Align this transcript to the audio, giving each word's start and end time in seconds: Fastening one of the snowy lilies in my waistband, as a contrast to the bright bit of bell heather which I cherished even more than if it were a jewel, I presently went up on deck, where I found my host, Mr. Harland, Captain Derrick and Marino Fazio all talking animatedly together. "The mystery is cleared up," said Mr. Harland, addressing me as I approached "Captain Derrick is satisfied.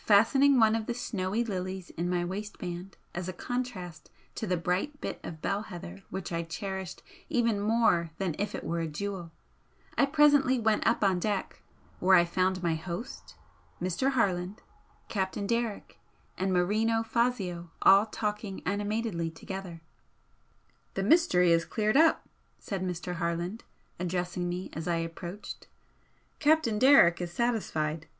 Fastening 0.00 0.58
one 0.58 0.74
of 0.74 0.86
the 0.86 0.92
snowy 0.92 1.44
lilies 1.44 1.90
in 1.90 2.10
my 2.10 2.24
waistband, 2.24 2.96
as 3.14 3.28
a 3.28 3.32
contrast 3.32 4.10
to 4.34 4.44
the 4.44 4.56
bright 4.56 5.00
bit 5.00 5.20
of 5.22 5.40
bell 5.40 5.62
heather 5.62 6.02
which 6.10 6.32
I 6.32 6.42
cherished 6.42 7.00
even 7.28 7.60
more 7.60 8.10
than 8.18 8.34
if 8.40 8.56
it 8.56 8.64
were 8.64 8.80
a 8.80 8.88
jewel, 8.88 9.30
I 9.96 10.06
presently 10.06 10.58
went 10.58 10.84
up 10.84 11.04
on 11.04 11.20
deck, 11.20 11.62
where 12.00 12.16
I 12.16 12.24
found 12.24 12.60
my 12.60 12.74
host, 12.74 13.36
Mr. 13.80 14.14
Harland, 14.14 14.62
Captain 15.06 15.46
Derrick 15.46 16.00
and 16.36 16.52
Marino 16.52 17.04
Fazio 17.04 17.70
all 17.82 18.06
talking 18.06 18.64
animatedly 18.66 19.30
together. 19.30 19.80
"The 20.94 21.04
mystery 21.04 21.52
is 21.52 21.64
cleared 21.64 21.96
up," 21.96 22.28
said 22.58 22.82
Mr. 22.82 23.14
Harland, 23.14 23.62
addressing 24.00 24.48
me 24.48 24.70
as 24.72 24.88
I 24.88 24.96
approached 24.96 25.68
"Captain 26.40 26.80
Derrick 26.80 27.20
is 27.20 27.32
satisfied. 27.32 28.06